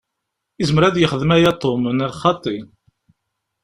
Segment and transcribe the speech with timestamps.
[0.61, 2.57] Izmer ad yexdem aya Tom, neɣ xaṭi?